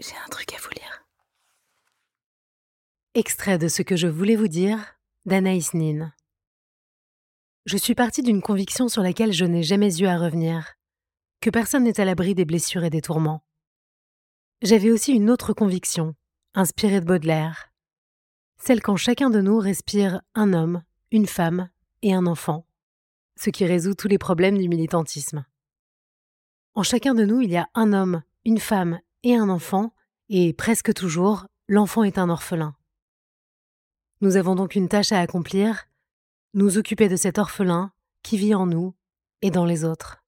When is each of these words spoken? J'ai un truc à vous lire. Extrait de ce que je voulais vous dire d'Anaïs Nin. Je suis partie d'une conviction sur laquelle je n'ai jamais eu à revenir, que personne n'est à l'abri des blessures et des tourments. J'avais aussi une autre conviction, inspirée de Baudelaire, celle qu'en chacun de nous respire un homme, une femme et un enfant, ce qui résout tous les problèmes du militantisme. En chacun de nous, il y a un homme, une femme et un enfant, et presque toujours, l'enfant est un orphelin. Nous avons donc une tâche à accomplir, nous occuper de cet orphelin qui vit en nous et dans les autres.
J'ai 0.00 0.16
un 0.16 0.28
truc 0.28 0.52
à 0.52 0.58
vous 0.58 0.70
lire. 0.70 1.06
Extrait 3.14 3.58
de 3.58 3.68
ce 3.68 3.82
que 3.82 3.94
je 3.94 4.08
voulais 4.08 4.34
vous 4.34 4.48
dire 4.48 4.98
d'Anaïs 5.24 5.72
Nin. 5.72 6.12
Je 7.64 7.76
suis 7.76 7.94
partie 7.94 8.22
d'une 8.22 8.42
conviction 8.42 8.88
sur 8.88 9.02
laquelle 9.02 9.32
je 9.32 9.44
n'ai 9.44 9.62
jamais 9.62 9.96
eu 9.98 10.06
à 10.06 10.18
revenir, 10.18 10.74
que 11.40 11.48
personne 11.48 11.84
n'est 11.84 12.00
à 12.00 12.04
l'abri 12.04 12.34
des 12.34 12.44
blessures 12.44 12.82
et 12.82 12.90
des 12.90 13.02
tourments. 13.02 13.44
J'avais 14.62 14.90
aussi 14.90 15.12
une 15.12 15.30
autre 15.30 15.52
conviction, 15.52 16.16
inspirée 16.54 17.00
de 17.00 17.06
Baudelaire, 17.06 17.72
celle 18.58 18.82
qu'en 18.82 18.96
chacun 18.96 19.30
de 19.30 19.40
nous 19.40 19.58
respire 19.58 20.22
un 20.34 20.52
homme, 20.54 20.82
une 21.12 21.28
femme 21.28 21.70
et 22.02 22.12
un 22.12 22.26
enfant, 22.26 22.66
ce 23.36 23.50
qui 23.50 23.64
résout 23.64 23.94
tous 23.94 24.08
les 24.08 24.18
problèmes 24.18 24.58
du 24.58 24.68
militantisme. 24.68 25.46
En 26.74 26.82
chacun 26.82 27.14
de 27.14 27.24
nous, 27.24 27.40
il 27.40 27.50
y 27.50 27.56
a 27.56 27.68
un 27.74 27.92
homme, 27.92 28.24
une 28.44 28.58
femme 28.58 29.00
et 29.24 29.34
un 29.34 29.48
enfant, 29.48 29.92
et 30.28 30.52
presque 30.52 30.94
toujours, 30.94 31.46
l'enfant 31.68 32.04
est 32.04 32.18
un 32.18 32.30
orphelin. 32.30 32.76
Nous 34.20 34.36
avons 34.36 34.54
donc 34.54 34.74
une 34.74 34.88
tâche 34.88 35.12
à 35.12 35.20
accomplir, 35.20 35.86
nous 36.54 36.78
occuper 36.78 37.08
de 37.08 37.16
cet 37.16 37.38
orphelin 37.38 37.92
qui 38.22 38.36
vit 38.36 38.54
en 38.54 38.66
nous 38.66 38.94
et 39.42 39.50
dans 39.50 39.64
les 39.64 39.84
autres. 39.84 40.23